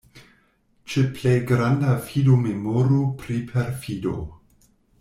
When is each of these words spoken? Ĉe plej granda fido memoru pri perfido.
Ĉe 0.93 1.03
plej 1.17 1.33
granda 1.51 1.93
fido 2.07 2.39
memoru 2.47 2.99
pri 3.21 3.41
perfido. 3.53 4.15